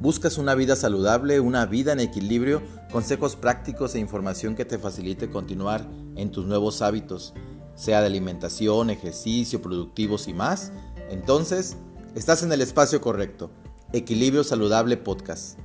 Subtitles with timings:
[0.00, 5.28] ¿Buscas una vida saludable, una vida en equilibrio, consejos prácticos e información que te facilite
[5.28, 7.34] continuar en tus nuevos hábitos,
[7.74, 10.72] sea de alimentación, ejercicio, productivos y más?
[11.10, 11.76] Entonces,
[12.14, 13.50] estás en el espacio correcto.
[13.92, 15.58] Equilibrio Saludable Podcast.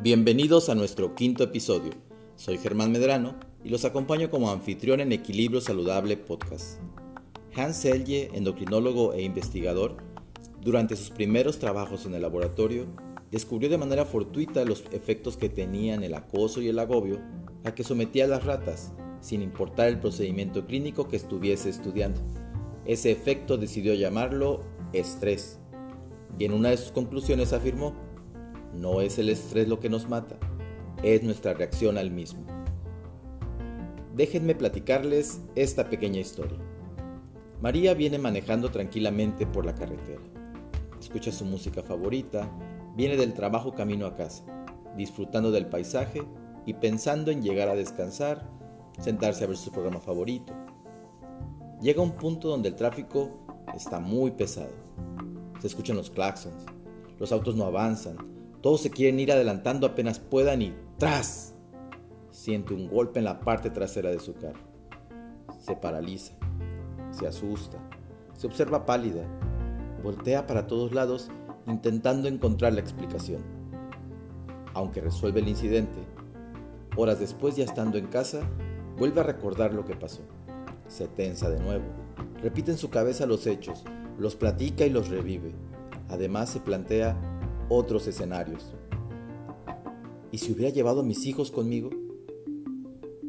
[0.00, 1.90] Bienvenidos a nuestro quinto episodio.
[2.36, 6.80] Soy Germán Medrano y los acompaño como anfitrión en Equilibrio Saludable Podcast.
[7.54, 9.96] Hans Selye, endocrinólogo e investigador,
[10.60, 12.86] durante sus primeros trabajos en el laboratorio,
[13.30, 17.20] descubrió de manera fortuita los efectos que tenían el acoso y el agobio
[17.64, 22.20] a que sometía las ratas, sin importar el procedimiento clínico que estuviese estudiando.
[22.84, 25.58] Ese efecto decidió llamarlo estrés,
[26.38, 27.94] y en una de sus conclusiones afirmó,
[28.74, 30.38] no es el estrés lo que nos mata,
[31.02, 32.61] es nuestra reacción al mismo
[34.14, 36.58] déjenme platicarles esta pequeña historia.
[37.60, 40.22] María viene manejando tranquilamente por la carretera.
[40.98, 42.50] Escucha su música favorita,
[42.96, 44.44] viene del trabajo camino a casa,
[44.96, 46.22] disfrutando del paisaje
[46.66, 48.48] y pensando en llegar a descansar,
[49.00, 50.52] sentarse a ver su programa favorito.
[51.80, 53.44] Llega a un punto donde el tráfico
[53.74, 54.72] está muy pesado.
[55.60, 56.66] Se escuchan los claxons,
[57.18, 58.16] los autos no avanzan,
[58.60, 61.51] todos se quieren ir adelantando apenas puedan y ¡tras!
[62.42, 64.58] Siente un golpe en la parte trasera de su carro.
[65.60, 66.32] Se paraliza,
[67.12, 67.78] se asusta,
[68.36, 69.22] se observa pálida,
[70.02, 71.30] voltea para todos lados
[71.68, 73.42] intentando encontrar la explicación.
[74.74, 76.00] Aunque resuelve el incidente,
[76.96, 78.40] horas después ya estando en casa,
[78.98, 80.22] vuelve a recordar lo que pasó.
[80.88, 81.84] Se tensa de nuevo,
[82.42, 83.84] repite en su cabeza los hechos,
[84.18, 85.52] los platica y los revive.
[86.08, 87.16] Además se plantea
[87.68, 88.74] otros escenarios.
[90.32, 92.01] ¿Y si hubiera llevado a mis hijos conmigo?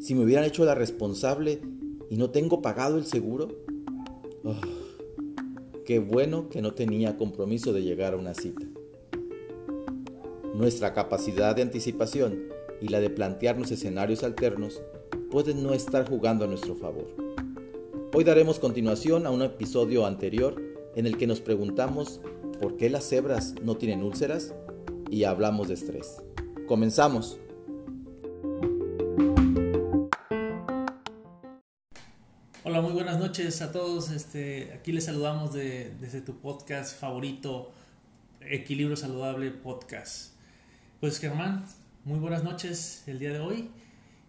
[0.04, 1.62] Si me hubieran hecho la responsable
[2.10, 3.48] y no tengo pagado el seguro?
[4.44, 4.54] Oh,
[5.86, 8.66] qué bueno que no tenía compromiso de llegar a una cita.
[10.54, 12.50] Nuestra capacidad de anticipación
[12.82, 14.82] y la de plantearnos escenarios alternos
[15.32, 17.08] pueden no estar jugando a nuestro favor.
[18.14, 20.62] Hoy daremos continuación a un episodio anterior
[20.98, 22.20] en el que nos preguntamos
[22.60, 24.54] por qué las cebras no tienen úlceras
[25.10, 26.22] y hablamos de estrés.
[26.68, 27.40] Comenzamos.
[32.66, 34.10] Hola, muy buenas noches a todos.
[34.10, 37.70] Este, aquí les saludamos de, desde tu podcast favorito,
[38.40, 40.32] Equilibrio Saludable Podcast.
[41.02, 41.66] Pues Germán,
[42.06, 43.70] muy buenas noches el día de hoy.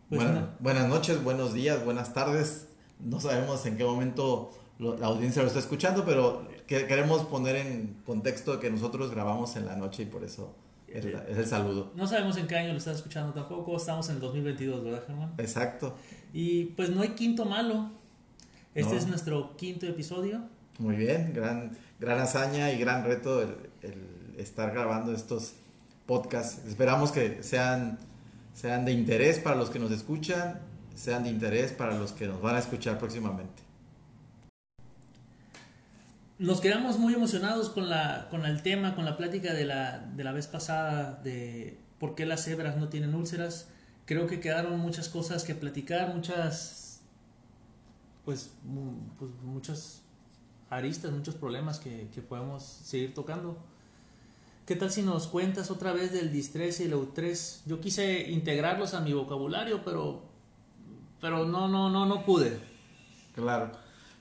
[0.08, 0.20] Pues,
[0.58, 2.66] buenas noches, buenos días, buenas tardes.
[2.98, 8.58] No sabemos en qué momento la audiencia lo está escuchando, pero queremos poner en contexto
[8.58, 10.56] que nosotros grabamos en la noche y por eso
[10.88, 11.92] es, es, el saludo.
[11.94, 13.76] No sabemos en qué año lo está escuchando tampoco.
[13.76, 15.34] Estamos en el 2022, ¿verdad, Germán?
[15.38, 15.94] Exacto.
[16.32, 18.02] Y pues no hay quinto malo
[18.74, 20.42] este es nuestro quinto episodio.
[20.78, 21.70] Muy bien, gran,
[22.00, 23.54] gran hazaña y gran reto el,
[24.36, 25.54] estar grabando estos
[26.06, 26.66] podcasts.
[26.66, 27.98] Esperamos que sean,
[28.52, 30.60] sean de interés para los que nos escuchan,
[30.96, 33.62] sean de interés para los que nos van a escuchar próximamente.
[36.40, 40.24] Nos quedamos muy emocionados con, la, con el tema, con la plática de la, de
[40.24, 43.68] la vez pasada de por qué las cebras no tienen úlceras.
[44.04, 46.83] Creo que quedaron muchas cosas que platicar, muchas
[48.24, 48.52] pues,
[49.18, 50.02] pues muchas
[50.70, 53.56] aristas, muchos problemas que, podemos seguir tocando.
[54.66, 57.62] ¿Qué tal si nos cuentas otra vez del distrés y el eutrés?
[57.66, 60.22] Yo quise integrarlos a mi vocabulario, pero,
[61.20, 62.58] pero no, no, no, no pude.
[63.34, 63.72] Claro.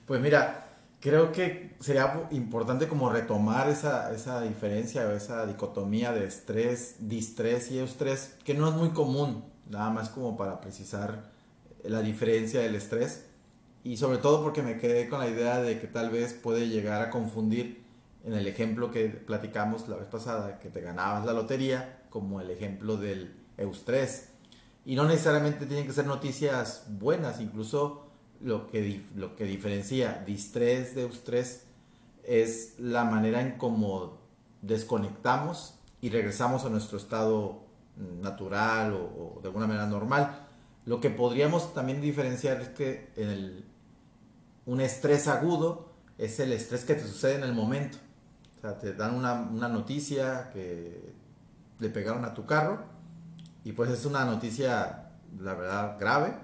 [0.06, 0.68] Pues mira,
[1.00, 7.70] creo que sería importante como retomar esa, esa diferencia o esa dicotomía de estrés, distrés
[7.70, 11.30] y eustrés, que no es muy común, nada más como para precisar
[11.84, 13.24] la diferencia del estrés
[13.84, 17.02] y sobre todo porque me quedé con la idea de que tal vez puede llegar
[17.02, 17.84] a confundir
[18.24, 22.50] en el ejemplo que platicamos la vez pasada, que te ganabas la lotería, como el
[22.50, 24.30] ejemplo del eustrés.
[24.86, 28.06] Y no necesariamente tienen que ser noticias buenas, incluso
[28.40, 31.66] lo que, lo que diferencia distrés de eustrés
[32.24, 34.18] es la manera en cómo
[34.62, 37.64] desconectamos y regresamos a nuestro estado
[38.22, 40.46] natural o, o de alguna manera normal.
[40.86, 43.73] Lo que podríamos también diferenciar es que en el
[44.66, 47.98] un estrés agudo es el estrés que te sucede en el momento.
[48.58, 51.12] O sea, te dan una, noticia que
[51.78, 52.84] le pegaron a tu carro
[53.64, 56.34] y pues es una noticia, la verdad, grave.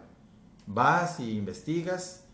[0.67, 2.25] Vas y investigas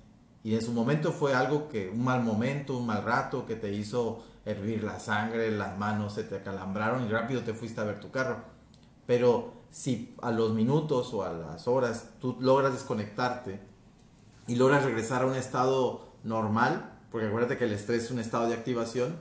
[0.42, 3.72] y en su momento fue algo que, un mal momento, un mal rato que te
[3.72, 8.00] hizo hervir la sangre, las manos se te acalambraron y rápido te fuiste a ver
[8.00, 8.38] tu carro.
[9.06, 13.60] Pero si a los minutos o a las horas tú logras desconectarte
[14.46, 18.48] y logras regresar a un estado normal, porque acuérdate que el estrés es un estado
[18.48, 19.16] de activación,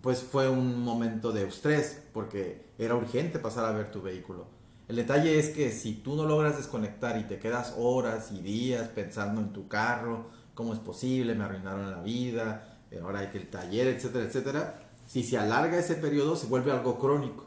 [0.00, 4.46] pues fue un momento de estrés, porque era urgente pasar a ver tu vehículo.
[4.88, 8.88] El detalle es que si tú no logras desconectar y te quedas horas y días
[8.88, 13.48] pensando en tu carro, cómo es posible, me arruinaron la vida, ahora hay que el
[13.48, 17.46] taller, etcétera, etcétera, si se alarga ese periodo se vuelve algo crónico.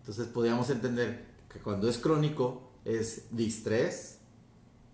[0.00, 4.15] Entonces podríamos entender que cuando es crónico es distrés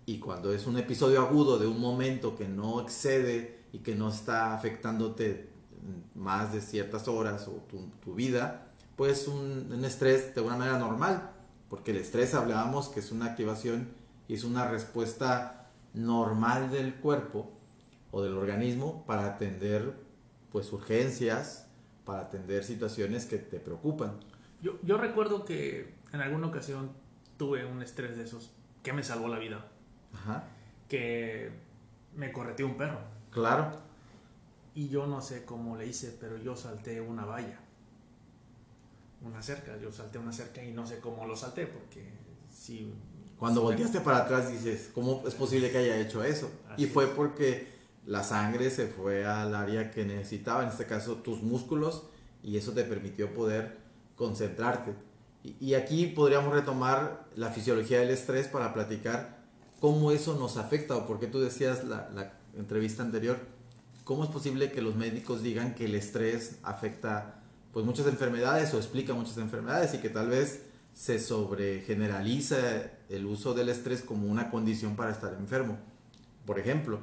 [0.05, 4.09] y cuando es un episodio agudo de un momento que no excede y que no
[4.09, 5.49] está afectándote
[6.15, 7.65] más de ciertas horas o
[8.01, 11.31] tu, vida, pues un, un, estrés de una manera normal,
[11.69, 13.89] porque el estrés hablábamos que es una activación
[14.27, 17.51] y es una respuesta normal del cuerpo
[18.11, 19.93] o del organismo para atender
[20.51, 21.67] pues urgencias,
[22.05, 24.19] para atender situaciones que te preocupan.
[24.61, 26.91] Yo, yo recuerdo que en alguna ocasión
[27.37, 28.51] tuve un estrés de esos
[28.83, 29.72] que me salvó la vida.
[30.13, 30.43] Ajá.
[30.87, 31.51] Que
[32.15, 32.99] me correteó un perro.
[33.31, 33.79] Claro.
[34.75, 37.59] Y yo no sé cómo le hice, pero yo salté una valla.
[39.21, 39.77] Una cerca.
[39.77, 42.11] Yo salté una cerca y no sé cómo lo salté, porque
[42.51, 42.93] si...
[43.37, 46.49] Cuando volteaste para atrás dices, ¿cómo es posible que haya hecho eso?
[46.77, 47.67] y fue porque
[48.05, 52.03] la sangre se fue al área que necesitaba, en este caso tus músculos,
[52.41, 53.77] y eso te permitió poder
[54.15, 54.93] concentrarte.
[55.59, 59.42] Y, aquí podríamos retomar la fisiología del estrés para platicar
[59.83, 63.37] cómo eso nos afecta, o porque tú decías la, entrevista anterior,
[64.05, 67.41] cómo es posible que los médicos digan que el estrés afecta
[67.73, 70.63] pues muchas enfermedades o explica muchas enfermedades y que tal vez
[70.93, 72.57] se sobregeneraliza
[73.09, 75.77] el uso del estrés como una condición para estar enfermo.
[76.45, 76.99] Por ejemplo,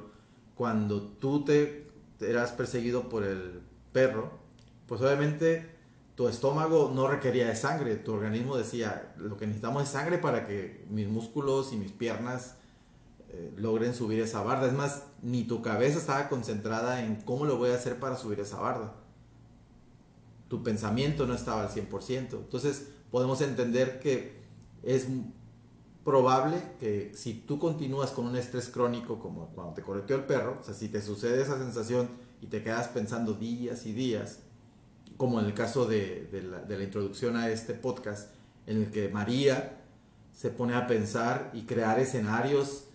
[0.55, 1.87] cuando tú te,
[2.19, 3.61] eras perseguido por el
[3.93, 4.39] perro,
[4.87, 5.69] pues obviamente
[6.15, 10.47] tu estómago no requería de sangre, tu organismo decía, lo que necesitamos es sangre para
[10.47, 12.55] que mis músculos y mis piernas
[13.33, 14.67] eh, logren subir esa barda.
[14.67, 18.41] Es más, ni tu cabeza estaba concentrada en cómo lo voy a hacer para subir
[18.41, 18.93] esa barda.
[20.49, 22.33] Tu pensamiento no estaba al 100%.
[22.33, 24.41] Entonces podemos entender que
[24.83, 25.07] es
[26.03, 30.57] probable que si tú continúas con un estrés crónico como cuando te correteó el perro,
[30.59, 32.09] o sea, si te sucede esa sensación
[32.41, 34.39] y te quedas pensando días y días,
[35.15, 36.27] como en el caso de,
[36.67, 38.31] la, introducción a este podcast,
[38.65, 39.83] en el que María
[40.33, 42.87] se pone a pensar y crear escenarios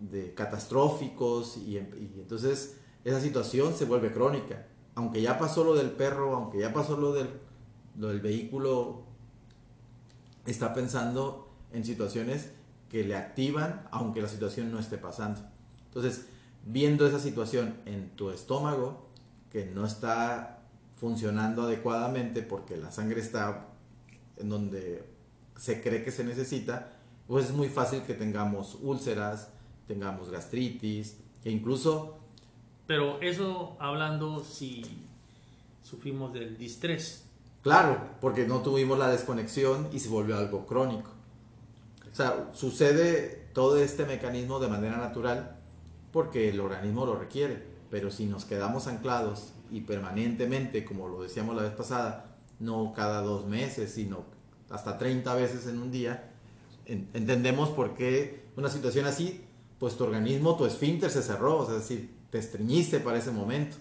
[0.00, 4.66] de catastróficos y, entonces esa situación se vuelve crónica.
[4.94, 7.28] Aunque ya pasó lo del perro, aunque ya pasó lo del,
[7.98, 9.02] lo del vehículo,
[10.46, 12.50] está pensando en situaciones
[12.88, 15.40] que le activan aunque la situación no esté pasando.
[15.86, 16.26] Entonces,
[16.64, 19.08] viendo esa situación en tu estómago
[19.50, 20.62] que no está
[20.96, 23.66] funcionando adecuadamente porque la sangre está
[24.36, 25.04] en donde
[25.56, 26.92] se cree que se necesita,
[27.26, 29.48] pues es muy fácil que tengamos úlceras,
[29.86, 32.18] tengamos gastritis, e incluso...
[32.86, 34.84] Pero eso hablando si
[35.82, 37.24] sufrimos del distrés.
[37.62, 41.10] Claro, porque no tuvimos la desconexión y se volvió algo crónico.
[42.12, 45.56] O sea, sucede todo este mecanismo de manera natural
[46.12, 47.60] porque el organismo lo requiere,
[47.90, 53.20] pero si nos quedamos anclados y permanentemente, como lo decíamos la vez pasada, no cada
[53.22, 54.24] dos meses, sino
[54.70, 56.30] hasta 30 veces en un día,
[56.86, 59.44] entendemos por qué una situación así,
[59.78, 63.76] pues tu organismo, tu esfínter se cerró, es decir, te estreñiste para ese momento.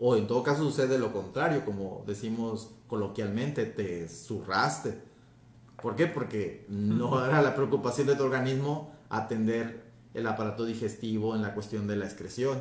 [0.00, 5.08] O en todo caso sucede lo contrario, como decimos coloquialmente, te zurraste
[5.82, 6.06] ¿Por qué?
[6.06, 11.86] Porque no era la preocupación de tu organismo atender el aparato digestivo en la cuestión
[11.86, 12.60] de la excreción.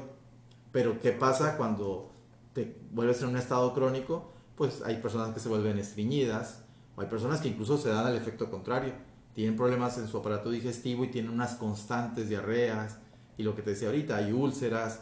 [0.72, 2.12] Pero ¿qué pasa cuando
[2.54, 4.32] te vuelves en un estado crónico?
[4.56, 6.64] Pues hay personas que se vuelven estreñidas,
[6.96, 8.94] o hay personas que incluso se dan al efecto contrario.
[9.38, 12.98] Tienen problemas en su aparato digestivo y tienen unas constantes diarreas,
[13.38, 15.02] y lo que te decía ahorita, hay úlceras,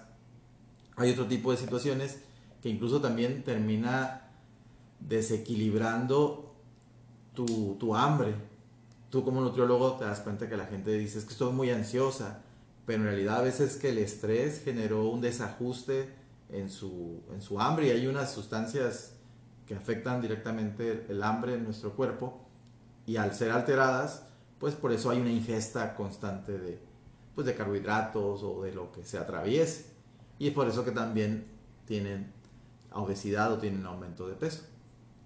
[0.98, 2.20] hay otro tipo de situaciones
[2.62, 4.30] que incluso también termina
[5.00, 6.54] desequilibrando
[7.34, 8.36] tu, hambre.
[9.10, 12.42] Tú como nutriólogo te das cuenta que la gente dice es que estoy muy ansiosa,
[12.86, 16.10] pero en realidad a veces que el estrés generó un desajuste
[16.50, 19.14] en su, en su hambre y hay unas sustancias
[19.66, 22.42] que afectan directamente el hambre en nuestro cuerpo
[23.06, 24.24] y al ser alteradas,
[24.60, 26.80] pues por eso hay una ingesta constante de,
[27.36, 29.86] pues de carbohidratos o de lo que se atraviese.
[30.40, 31.46] Y es por eso que también
[31.86, 32.34] tienen
[32.92, 34.64] obesidad o tienen aumento de peso.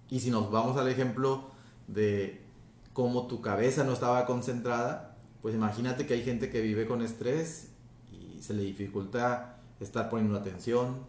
[0.08, 1.50] Y si nos vamos al ejemplo
[1.86, 2.44] de
[2.92, 7.70] cómo tu cabeza no estaba concentrada, pues imagínate que hay gente que vive con estrés
[8.10, 11.06] y se le dificulta estar poniendo atención,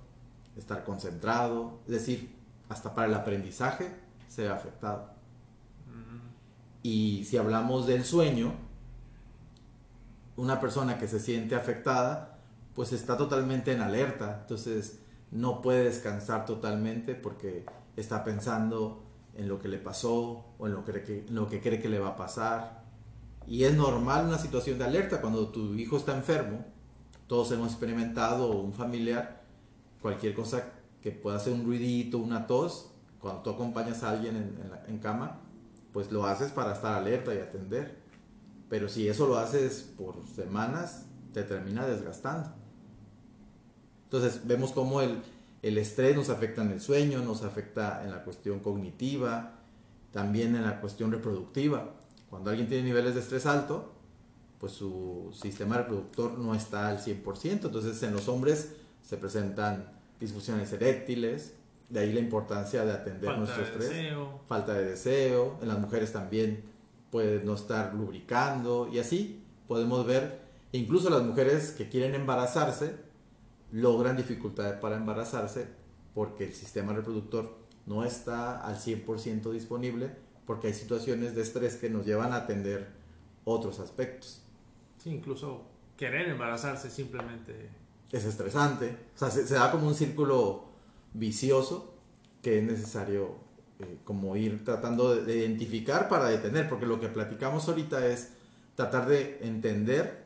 [0.56, 2.34] estar concentrado, es decir,
[2.70, 3.92] hasta para el aprendizaje
[4.28, 5.10] se ve afectado.
[6.84, 8.54] Y si hablamos del sueño,
[10.36, 12.40] una persona que se siente afectada,
[12.74, 19.04] pues está totalmente en alerta, entonces no puede descansar totalmente porque está pensando
[19.36, 22.00] en lo que le pasó o en lo que, en lo que cree que le
[22.00, 22.84] va a pasar.
[23.48, 26.66] Y es normal una situación de alerta cuando tu hijo está enfermo.
[27.28, 29.44] Todos hemos experimentado un familiar,
[30.02, 34.60] cualquier cosa que pueda hacer un ruidito, una tos, cuando tú acompañas a alguien en,
[34.88, 35.40] en cama,
[35.94, 38.00] pues lo haces para estar alerta y atender.
[38.70, 42.54] Pero si eso lo haces por semanas, te termina desgastando.
[44.06, 45.22] Entonces vemos cómo el,
[45.62, 49.60] el estrés nos afecta en el sueño, nos afecta en la cuestión cognitiva,
[50.12, 51.94] también en la cuestión reproductiva.
[52.30, 53.94] Cuando alguien tiene niveles de estrés alto,
[54.60, 57.66] pues su sistema reproductor no está al 100%.
[57.66, 61.56] Entonces en los hombres se presentan disfunciones eréctiles,
[61.92, 63.92] de ahí la importancia de atender nuestro estrés.
[64.48, 65.60] Falta de deseo.
[65.62, 66.64] En las mujeres también
[67.12, 70.40] puede no estar lubricando y así podemos ver,
[70.72, 72.96] incluso las mujeres que quieren embarazarse,
[73.72, 75.68] logran dificultades para embarazarse
[76.14, 80.12] porque el sistema reproductor no está al 100% disponible
[80.46, 82.90] porque hay situaciones de estrés que nos llevan a atender
[83.44, 84.42] otros aspectos.
[84.98, 85.64] Sí, incluso
[85.98, 87.70] querer embarazarse simplemente
[88.12, 88.98] es estresante.
[89.16, 90.71] O sea, se, da como un círculo
[91.14, 91.94] vicioso
[92.42, 93.36] que es necesario
[93.80, 98.34] eh, como ir tratando de, de, identificar para detener, porque lo que platicamos ahorita es
[98.76, 100.26] tratar de entender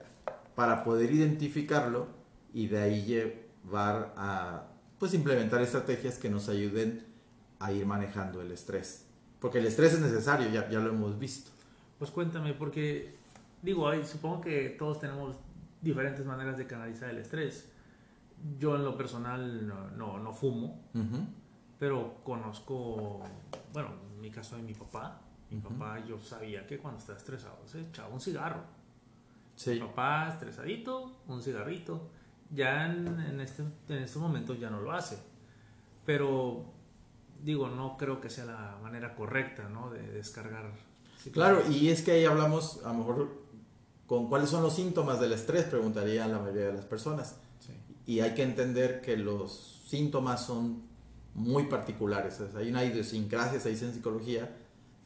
[0.55, 2.07] para poder identificarlo
[2.53, 7.03] y de ahí llevar a pues implementar estrategias que nos ayuden
[7.59, 9.05] a ir manejando el estrés.
[9.39, 11.51] Porque el estrés es necesario, ya, ya lo hemos visto.
[11.99, 13.13] Pues cuéntame, porque
[13.61, 15.35] digo, ahí supongo que todos tenemos
[15.81, 17.69] diferentes maneras de canalizar el estrés.
[18.59, 20.83] Yo en lo personal no, no, fumo,
[21.79, 23.21] pero conozco,
[23.73, 25.21] bueno, en mi caso de mi papá.
[25.49, 28.63] Mi papá yo sabía que cuando estaba estresado se echaba un cigarro.
[29.55, 29.71] Sí.
[29.71, 32.09] Mi papá estresadito, un cigarrito
[32.51, 35.17] ya en, este, en estos momentos ya no lo hace.
[36.05, 36.65] Pero
[37.43, 39.89] digo, no creo que sea la manera correcta, ¿no?
[39.89, 40.71] De descargar.
[41.31, 43.29] Claro, y es que ahí hablamos, a lo mejor,
[44.05, 47.39] con cuáles son los síntomas del estrés, preguntaría la mayoría de las personas.
[48.05, 50.83] Y hay que entender que los síntomas son
[51.33, 52.39] muy particulares.
[52.55, 54.55] hay una idiosincrasia, se dice en psicología,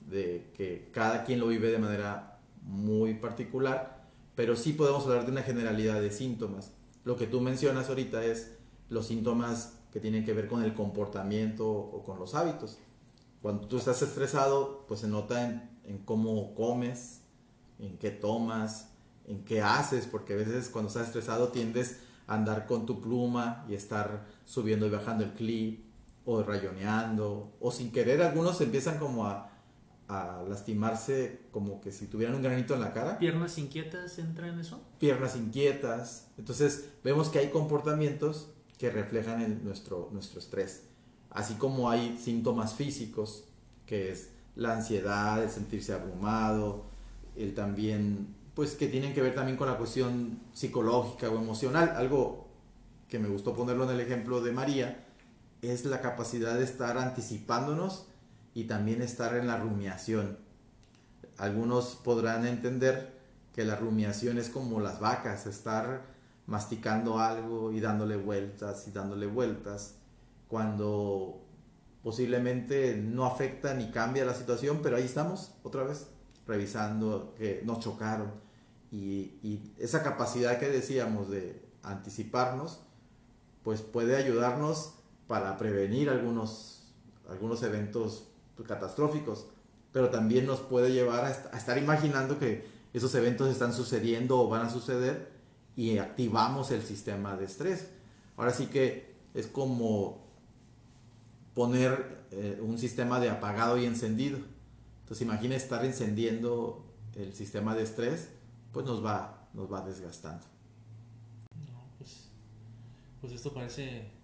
[0.07, 4.03] de que cada quien lo vive de manera muy particular,
[4.35, 6.71] pero sí podemos hablar de una generalidad de síntomas
[7.09, 8.51] lo que tú mencionas ahorita es
[8.89, 12.77] los síntomas que tienen que ver con el comportamiento o con los hábitos.
[13.41, 17.21] Cuando tú estás estresado, pues se nota en, cómo comes,
[17.79, 18.89] en qué tomas,
[19.25, 21.97] en qué haces, porque a veces cuando estás estresado tiendes
[22.29, 25.89] andar con tu pluma y estar subiendo y bajando el clip,
[26.25, 29.49] o rayoneando, o sin querer algunos empiezan como a,
[30.07, 33.17] a lastimarse como que si tuvieran un granito en la cara.
[33.17, 34.79] ¿Piernas inquietas entra en eso?
[34.99, 36.27] Piernas inquietas.
[36.37, 40.83] Entonces vemos que hay comportamientos que reflejan el, nuestro, nuestro estrés.
[41.31, 43.45] Así como hay síntomas físicos,
[43.85, 46.85] que es la ansiedad, el sentirse abrumado,
[47.35, 51.93] el también, pues que tienen que ver también con la cuestión psicológica o emocional.
[51.95, 52.49] Algo
[53.07, 55.07] que me gustó ponerlo en el ejemplo de María,
[55.61, 58.07] es la capacidad de estar anticipándonos
[58.53, 60.39] y también estar en la rumiación.
[61.37, 63.17] Algunos podrán entender
[63.55, 66.01] que la rumiación es como las vacas, estar
[66.45, 69.95] masticando algo y dándole vueltas y dándole vueltas,
[70.49, 71.45] cuando
[72.03, 76.07] posiblemente no afecta ni cambia la situación, pero ahí estamos otra vez
[76.45, 78.48] revisando que nos chocaron
[78.91, 82.81] y, esa capacidad que decíamos de anticiparnos,
[83.63, 84.93] pues puede ayudarnos
[85.27, 86.91] para prevenir algunos,
[87.29, 88.27] algunos eventos
[88.67, 89.47] catastróficos,
[89.91, 94.65] pero también nos puede llevar a, estar imaginando que esos eventos están sucediendo o van
[94.65, 95.29] a suceder
[95.75, 97.89] y activamos el sistema de estrés.
[98.37, 100.27] Ahora sí que es como
[101.53, 104.39] poner eh, un sistema de apagado y encendido.
[105.01, 108.29] Entonces imagina estar encendiendo el sistema de estrés,
[108.71, 110.45] pues nos va, nos va desgastando.
[111.97, 112.29] pues,
[113.21, 114.19] pues esto parece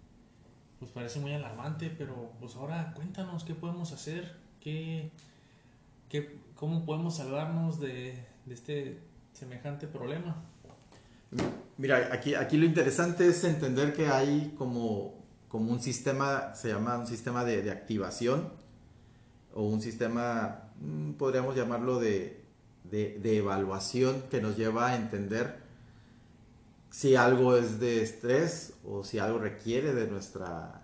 [0.80, 5.12] pues parece muy alarmante, pero pues ahora cuéntanos qué podemos hacer, qué,
[6.10, 9.00] qué cómo podemos salvarnos de, de, este
[9.34, 10.44] semejante problema.
[11.78, 15.16] Mira, aquí, aquí lo interesante es entender que hay como,
[15.48, 18.50] como un sistema, se llama un sistema de, de activación
[19.54, 22.45] o un sistema, mm, podríamos llamarlo de,
[22.92, 25.65] de, de evaluación que nos lleva a entender
[26.96, 30.82] si algo es de estrés o si algo requiere de nuestra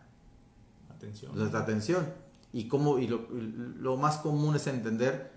[0.89, 1.33] atención.
[1.35, 2.05] Nuestra atención.
[2.51, 5.31] Y, cómo, y lo, más común es entender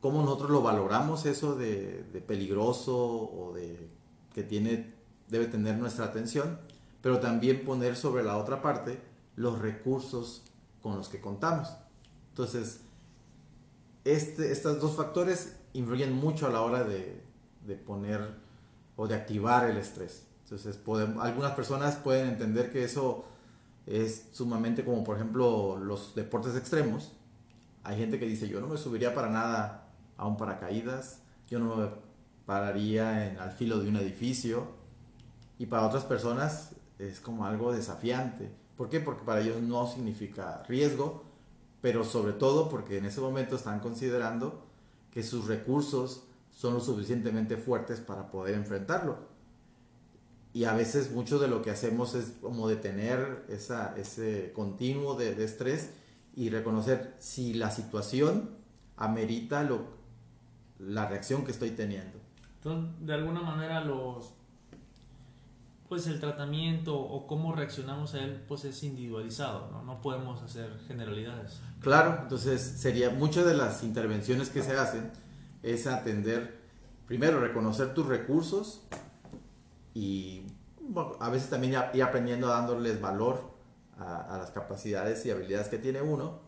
[0.00, 3.88] cómo nosotros lo valoramos, eso de, peligroso o de
[4.34, 4.92] que tiene
[5.28, 6.58] debe tener nuestra atención,
[7.00, 9.00] pero también poner sobre la otra parte
[9.36, 10.42] los recursos
[10.82, 11.68] con los que contamos.
[12.30, 12.80] Entonces,
[14.04, 17.22] este, estos dos factores influyen mucho a la hora de,
[17.86, 18.20] poner
[18.96, 20.26] o de activar el estrés.
[20.44, 20.80] Entonces,
[21.20, 23.24] algunas personas pueden entender que eso
[23.86, 27.12] es sumamente como, por ejemplo, los deportes extremos.
[27.84, 31.76] Hay gente que dice, yo no me subiría para nada a un paracaídas, yo no
[31.76, 31.88] me
[32.46, 34.68] pararía en, al filo de un edificio.
[35.58, 38.50] Y para otras personas es como algo desafiante.
[38.76, 38.98] ¿Por qué?
[38.98, 41.29] Porque para ellos no significa riesgo,
[41.80, 44.64] pero sobre todo porque en ese momento están considerando
[45.12, 49.18] que sus recursos son lo suficientemente fuertes para poder enfrentarlo.
[50.52, 55.34] Y a veces mucho de lo que hacemos es como detener esa, ese continuo de,
[55.34, 55.90] de estrés
[56.34, 58.50] y reconocer si la situación
[58.96, 60.00] amerita lo,
[60.78, 62.18] la reacción que estoy teniendo.
[62.56, 64.32] Entonces, de alguna manera los
[65.90, 70.00] pues el tratamiento o cómo reaccionamos a él pues es individualizado, ¿no?
[70.00, 71.60] Podemos hacer generalidades.
[71.80, 75.10] Claro, entonces sería muchas de las intervenciones que se hacen
[75.64, 76.60] es atender,
[77.08, 78.82] primero reconocer tus recursos
[79.92, 80.46] y
[81.18, 83.52] a veces también ir aprendiendo dándoles valor
[83.98, 86.38] a, a, las capacidades y habilidades que tiene uno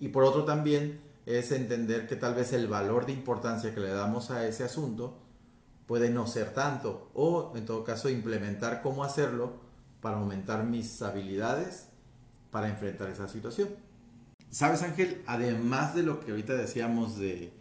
[0.00, 3.90] y por otro también es entender que tal vez el valor de importancia que le
[3.90, 5.27] damos a ese asunto
[5.88, 9.54] puede no ser tanto o en todo caso implementar cómo hacerlo
[10.00, 11.88] para aumentar mis habilidades
[12.50, 13.70] para enfrentar esa situación.
[14.50, 17.52] Sabes Ángel, además de lo que ahorita decíamos de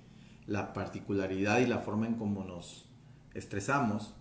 [0.45, 2.85] la particularidad y la forma en cómo nos
[3.33, 4.13] estresamos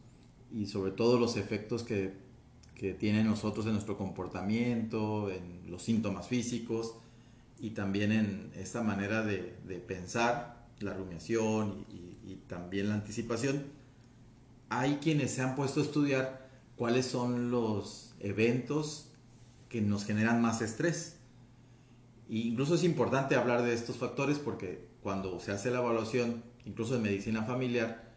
[0.52, 2.14] y sobre todo los efectos que,
[2.76, 6.94] que tiene nosotros en nuestro comportamiento, en los síntomas físicos
[7.58, 13.64] y también en esta manera de, de pensar, la rumiación y, y también la anticipación,
[14.68, 19.10] hay quienes se han puesto a estudiar cuáles son los eventos
[19.68, 21.16] que nos generan más estrés.
[22.28, 26.96] E incluso es importante hablar de estos factores porque cuando se hace la evaluación, incluso
[26.96, 28.12] en medicina familiar,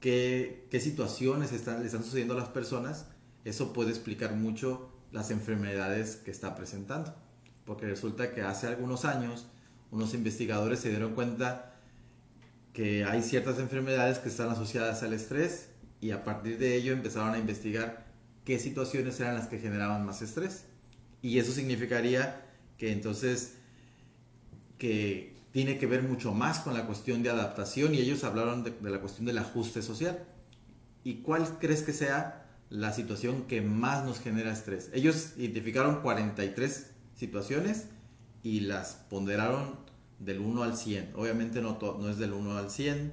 [0.00, 3.06] qué, qué situaciones están, le están sucediendo a las personas,
[3.44, 7.14] eso puede explicar mucho las enfermedades que está presentando.
[7.64, 9.46] Porque resulta que hace algunos años
[9.90, 11.76] unos investigadores se dieron cuenta
[12.72, 15.68] que hay ciertas enfermedades que están asociadas al estrés
[16.04, 18.04] y a partir de ello empezaron a investigar
[18.44, 20.66] qué situaciones eran las que generaban más estrés.
[21.22, 22.44] Y eso significaría
[22.76, 23.54] que entonces
[24.76, 28.72] que tiene que ver mucho más con la cuestión de adaptación y ellos hablaron de,
[28.72, 30.22] de, la cuestión del ajuste social.
[31.04, 34.90] ¿Y cuál crees que sea la situación que más nos genera estrés?
[34.92, 37.86] Ellos identificaron 43 situaciones
[38.42, 39.78] y las ponderaron
[40.18, 41.12] del 1 al 100.
[41.16, 43.10] Obviamente no, no es del 1 al 100,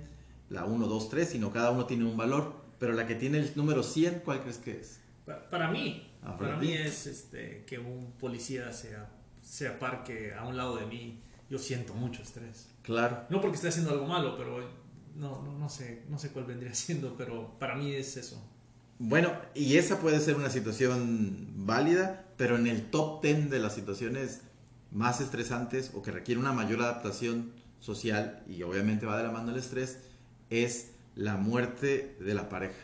[0.50, 2.60] la 1, 2, 3, sino cada uno tiene un valor.
[2.82, 5.00] Pero la que tiene el número 100, ¿cuál crees que es?
[5.24, 9.08] Para, para mí, ah, para, para mí es este, que un policía sea,
[9.44, 11.22] se aparque a un lado de mí.
[11.48, 12.70] Yo siento mucho estrés.
[12.82, 13.28] Claro.
[13.30, 14.68] No porque esté haciendo algo malo, pero
[15.16, 18.44] no, no, no, sé, no sé cuál vendría siendo, pero para mí es eso.
[18.98, 23.76] Bueno, y esa puede ser una situación válida, pero en el top 10 de las
[23.76, 24.42] situaciones
[24.90, 29.52] más estresantes o que requiere una mayor adaptación social, y obviamente va de la mano
[29.52, 30.00] el estrés,
[30.50, 32.80] es la muerte de la pareja.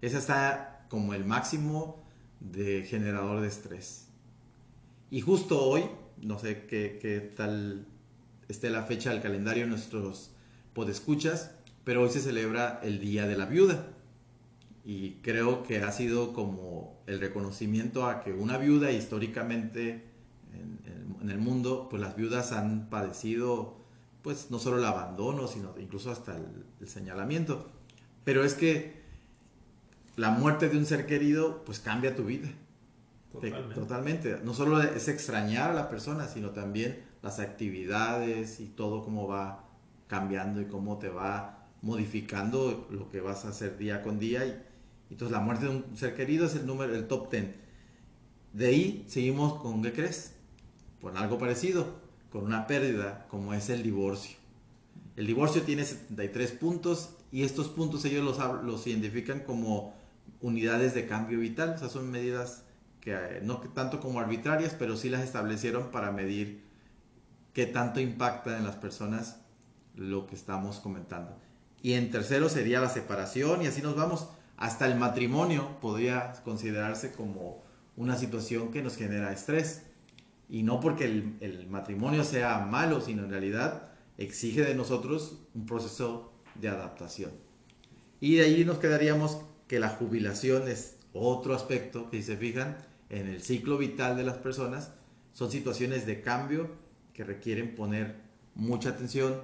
[0.00, 2.04] Esa está como el máximo
[2.40, 4.08] de generador de estrés.
[5.10, 5.84] Y justo hoy,
[6.20, 7.86] no sé qué, tal
[8.48, 10.32] esté la fecha del calendario de nuestros
[10.72, 11.52] podescuchas,
[11.84, 13.86] pero hoy se celebra el Día de la Viuda.
[14.84, 20.04] Y creo que ha sido como el reconocimiento a que una viuda históricamente
[20.52, 23.83] en, en el mundo, pues las viudas han padecido
[24.24, 27.70] pues no solo el abandono, sino incluso hasta el, el, señalamiento.
[28.24, 29.02] Pero es que
[30.16, 32.48] la muerte de un ser querido, pues cambia tu vida.
[33.30, 33.74] Totalmente.
[33.74, 34.38] Totalmente.
[34.42, 39.68] No solo es extrañar a la persona, sino también las actividades y todo cómo va
[40.06, 44.46] cambiando y cómo te va modificando lo que vas a hacer día con día.
[44.46, 44.58] Y,
[45.10, 47.44] entonces la muerte de un ser querido es el número, el top 10.
[48.54, 50.32] De ahí seguimos con, ¿qué crees?
[51.02, 52.03] Con algo parecido
[52.34, 54.36] con una pérdida como es el divorcio.
[55.14, 59.94] El divorcio tiene 73 puntos y estos puntos ellos los, los identifican como
[60.40, 62.64] unidades de cambio vital, o sea, son medidas
[63.00, 66.64] que no tanto como arbitrarias, pero sí las establecieron para medir
[67.52, 69.36] qué tanto impacta en las personas
[69.94, 71.38] lo que estamos comentando.
[71.82, 74.26] Y en tercero sería la separación y así nos vamos.
[74.56, 77.62] Hasta el matrimonio podría considerarse como
[77.96, 79.84] una situación que nos genera estrés.
[80.48, 86.32] Y no porque el, matrimonio sea malo, sino en realidad exige de nosotros un proceso
[86.54, 87.32] de adaptación.
[88.20, 92.76] Y de ahí nos quedaríamos que la jubilación es otro aspecto que si se fijan
[93.08, 94.92] en el ciclo vital de las personas,
[95.32, 96.70] son situaciones de cambio
[97.12, 98.16] que requieren poner
[98.54, 99.40] mucha atención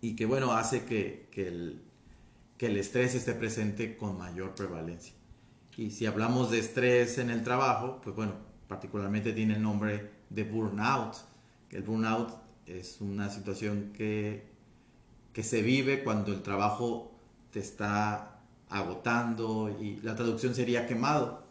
[0.00, 1.82] y que bueno, hace que, que, el,
[2.56, 5.14] que el estrés esté presente con mayor prevalencia.
[5.76, 10.44] Y si hablamos de estrés en el trabajo, pues bueno, particularmente tiene el nombre de
[10.44, 11.16] burnout.
[11.70, 12.30] El burnout
[12.66, 14.46] es una situación que,
[15.32, 17.10] que se vive cuando el trabajo
[17.50, 21.46] te está agotando y la traducción sería quemado.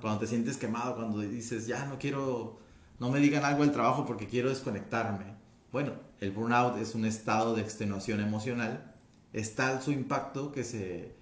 [0.00, 2.58] Cuando te sientes quemado, cuando dices, ya no quiero,
[2.98, 5.34] no me digan algo del trabajo porque quiero desconectarme.
[5.70, 8.94] Bueno, el burnout es un estado de extenuación emocional.
[9.34, 11.14] Es tal su impacto que se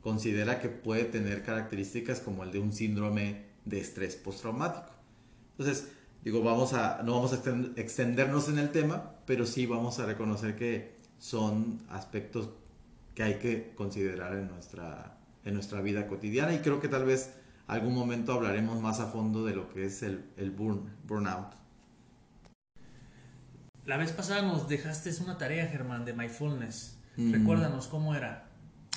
[0.00, 4.92] considera que puede tener características como el de un síndrome de estrés postraumático.
[5.58, 5.88] Entonces,
[6.24, 7.36] digo, vamos a, no vamos a
[7.76, 12.50] extendernos en el tema, pero sí vamos a reconocer que son aspectos
[13.14, 17.34] que hay que considerar en nuestra, en nuestra vida cotidiana y creo que tal vez
[17.66, 21.54] algún momento hablaremos más a fondo de lo que es el, el burn, burnout.
[23.86, 26.96] La vez pasada nos dejaste una tarea, Germán, de mindfulness.
[27.16, 27.32] Mm.
[27.32, 28.46] Recuérdanos cómo era.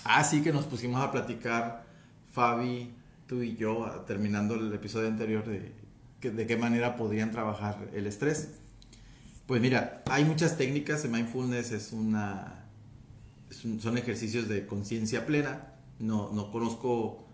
[0.03, 1.83] Ah, sí, que nos pusimos a platicar,
[2.31, 2.93] Fabi,
[3.27, 5.73] tú y yo, terminando el episodio anterior, de,
[6.31, 8.49] de qué manera podrían trabajar el estrés.
[9.45, 12.65] Pues mira, hay muchas técnicas, mindfulness es una,
[13.79, 17.25] son ejercicios de conciencia plena, no, no conozco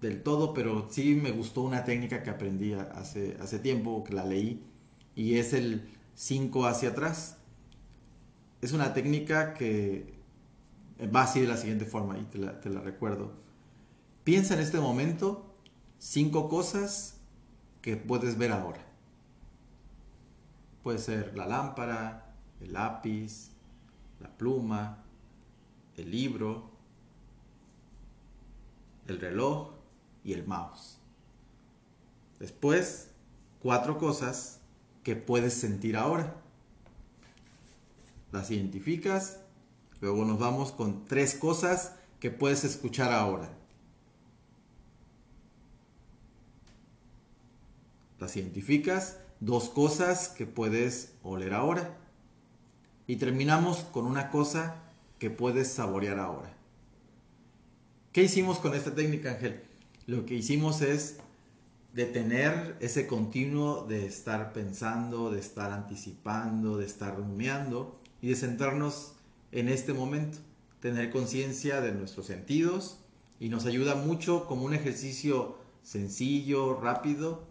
[0.00, 4.24] del todo, pero sí me gustó una técnica que aprendí hace, hace tiempo, que la
[4.24, 4.62] leí,
[5.14, 7.36] y es el 5 hacia atrás.
[8.62, 10.14] Es una técnica que
[11.14, 13.32] va así de la siguiente forma, y te la, te la recuerdo.
[14.28, 15.42] Piensa en este momento
[15.98, 17.14] cinco cosas
[17.80, 18.84] que puedes ver ahora.
[20.82, 23.52] Puede ser la lámpara, el lápiz,
[24.20, 25.02] la pluma,
[25.96, 26.68] el libro,
[29.06, 29.70] el reloj
[30.22, 30.98] y el mouse.
[32.38, 33.08] Después,
[33.60, 34.60] cuatro cosas
[35.04, 36.36] que puedes sentir ahora.
[38.30, 39.40] Las identificas,
[40.02, 43.57] luego nos vamos con tres cosas que puedes escuchar ahora.
[48.28, 51.96] Las identificas, dos cosas que puedes oler ahora.
[53.06, 54.82] Y terminamos con una cosa
[55.18, 56.54] que puedes saborear ahora.
[58.12, 59.62] ¿Qué hicimos con esta técnica, Ángel?
[60.04, 61.20] Lo que hicimos es
[61.94, 69.14] detener ese continuo de estar pensando, de estar anticipando, de estar rumiando y de centrarnos
[69.52, 70.36] en este momento,
[70.80, 72.98] tener conciencia de nuestros sentidos
[73.40, 77.48] y nos ayuda mucho como un ejercicio sencillo, rápido,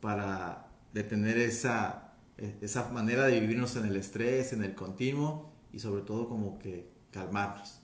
[0.00, 2.14] para detener esa,
[2.60, 6.88] esa manera de vivirnos en el estrés, en el continuo y sobre todo como que
[7.10, 7.80] calmarnos.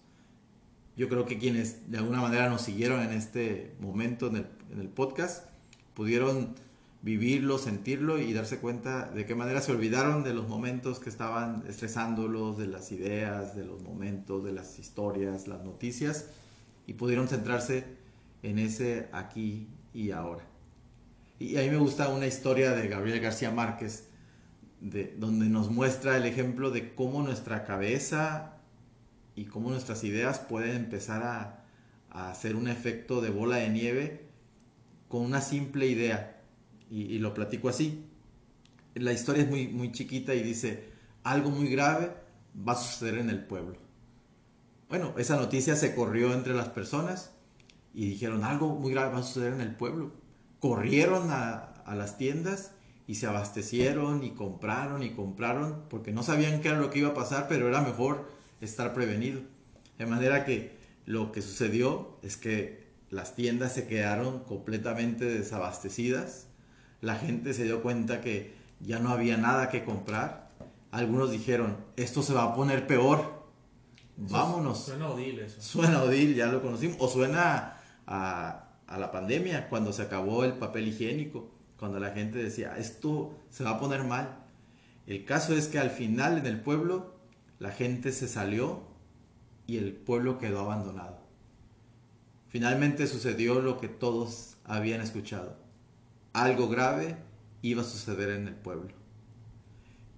[0.96, 4.80] Yo creo que quienes de alguna manera nos siguieron en este momento en el, en
[4.80, 5.46] el podcast
[5.94, 6.54] pudieron
[7.02, 11.64] vivirlo, sentirlo y darse cuenta de qué manera se olvidaron de los momentos que estaban
[11.66, 16.28] estresándolos, de las ideas, de los momentos, de las historias, las noticias
[16.86, 17.84] y pudieron centrarse
[18.42, 20.51] en ese aquí y ahora.
[21.42, 24.06] Y a mí me gusta una historia de Gabriel García Márquez,
[24.80, 28.58] de, donde nos muestra el ejemplo de cómo nuestra cabeza
[29.34, 31.58] y cómo nuestras ideas pueden empezar a,
[32.10, 34.26] hacer un efecto de bola de nieve
[35.08, 36.42] con una simple idea.
[36.88, 38.06] Y, y, lo platico así.
[38.94, 40.90] La historia es muy, muy chiquita y dice,
[41.24, 42.12] algo muy grave
[42.56, 43.78] va a suceder en el pueblo.
[44.88, 47.32] Bueno, esa noticia se corrió entre las personas
[47.94, 50.21] y dijeron, algo muy grave va a suceder en el pueblo
[50.62, 52.70] corrieron a, las tiendas
[53.08, 57.08] y se abastecieron y compraron y compraron porque no sabían qué era lo que iba
[57.08, 58.28] a pasar, pero era mejor
[58.60, 59.40] estar prevenido.
[59.98, 66.46] De manera que lo que sucedió es que las tiendas se quedaron completamente desabastecidas,
[67.00, 70.48] la gente se dio cuenta que ya no había nada que comprar,
[70.92, 73.42] algunos dijeron, esto se va a poner peor,
[74.16, 74.84] vámonos.
[74.84, 75.60] Suena odil eso.
[75.60, 80.52] Suena odil, ya lo conocimos, o suena a a la pandemia, cuando se acabó el
[80.52, 84.44] papel higiénico, cuando la gente decía, esto se va a poner mal.
[85.06, 87.14] El caso es que al final en el pueblo
[87.58, 88.82] la gente se salió
[89.66, 91.18] y el pueblo quedó abandonado.
[92.48, 95.56] Finalmente sucedió lo que todos habían escuchado.
[96.34, 97.16] Algo grave
[97.62, 98.92] iba a suceder en el pueblo.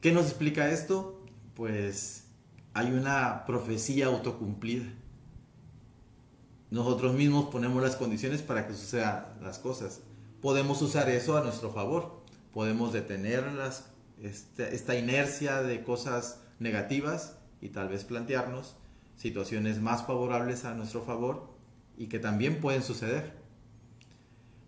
[0.00, 1.24] ¿Qué nos explica esto?
[1.54, 2.24] Pues
[2.72, 4.86] hay una profecía autocumplida
[6.74, 10.00] nosotros mismos ponemos las condiciones para que sucedan las cosas.
[10.42, 12.16] Podemos usar eso a nuestro favor.
[12.52, 13.44] Podemos detener
[14.20, 18.74] este, esta inercia de cosas negativas y tal vez plantearnos
[19.16, 21.48] situaciones más favorables a nuestro favor
[21.96, 23.34] y que también pueden suceder.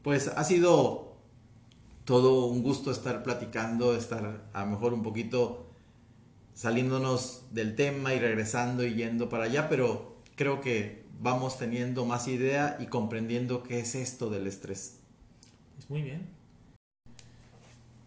[0.03, 1.16] Pues ha sido
[2.05, 5.66] todo un gusto estar platicando, estar a lo mejor un poquito
[6.55, 12.29] saliéndonos del tema y regresando y yendo para allá, pero creo que vamos teniendo más
[12.29, 14.98] idea y comprendiendo qué es esto del estrés.
[15.74, 16.26] Pues muy bien.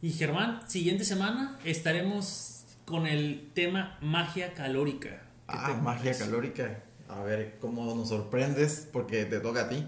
[0.02, 5.22] Y Germán, siguiente semana estaremos con el tema magia calórica.
[5.48, 6.84] Ah, magia calórica.
[7.08, 9.86] A ver cómo nos sorprendes porque te toca a ti.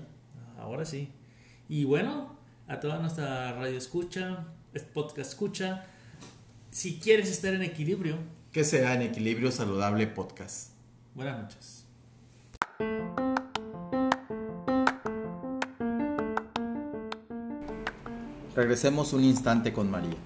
[0.59, 1.09] Ahora sí.
[1.69, 2.35] Y bueno,
[2.67, 4.47] a toda nuestra radio escucha,
[4.93, 5.85] podcast escucha,
[6.71, 8.17] si quieres estar en equilibrio.
[8.51, 10.71] Que sea en equilibrio saludable podcast.
[11.15, 11.80] Buenas noches.
[18.53, 20.17] Regresemos un instante con María.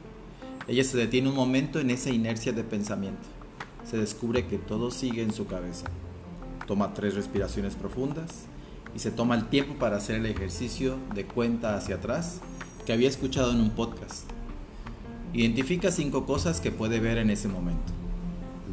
[0.68, 3.22] Ella se detiene un momento en esa inercia de pensamiento.
[3.88, 5.86] Se descubre que todo sigue en su cabeza.
[6.66, 8.46] Toma tres respiraciones profundas
[8.96, 12.40] y se toma el tiempo para hacer el ejercicio de cuenta hacia atrás
[12.84, 14.28] que había escuchado en un podcast.
[15.32, 17.94] Identifica cinco cosas que puede ver en ese momento.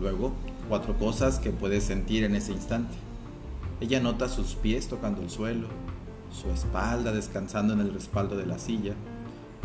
[0.00, 0.32] Luego,
[0.70, 2.94] cuatro cosas que puede sentir en ese instante.
[3.82, 5.68] Ella nota sus pies tocando el suelo,
[6.30, 8.94] su espalda descansando en el respaldo de la silla,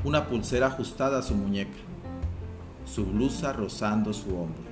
[0.04, 1.78] una pulsera ajustada a su muñeca,
[2.86, 4.64] su blusa rozando su hombro.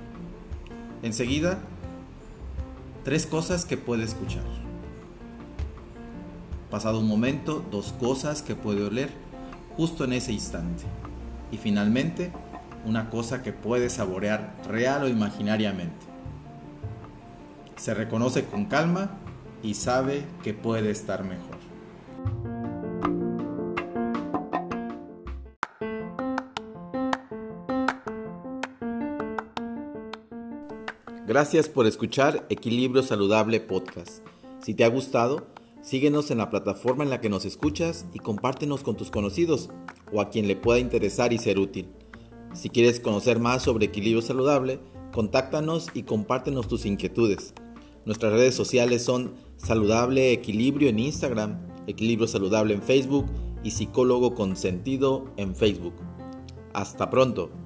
[1.02, 1.58] Enseguida,
[3.04, 4.44] tres cosas que puede escuchar.
[6.70, 9.10] Pasado un momento, dos cosas que puede oler
[9.76, 10.84] justo en ese instante.
[11.52, 12.32] Y finalmente,
[12.84, 16.06] una cosa que puede saborear real o imaginariamente.
[17.76, 19.10] Se reconoce con calma
[19.62, 21.55] y sabe que puede estar mejor.
[31.36, 34.26] Gracias por escuchar Equilibrio Saludable Podcast.
[34.58, 35.46] Si te ha gustado,
[35.82, 39.68] síguenos en la plataforma en la que nos escuchas y compártenos con tus conocidos
[40.14, 41.90] o a quien le pueda interesar y ser útil.
[42.54, 44.80] Si quieres conocer más sobre equilibrio saludable,
[45.12, 47.52] contáctanos y compártenos tus inquietudes.
[48.06, 53.26] Nuestras redes sociales son Saludable Equilibrio en Instagram, Equilibrio Saludable en Facebook
[53.62, 55.96] y Psicólogo con Sentido en Facebook.
[56.72, 57.65] Hasta pronto.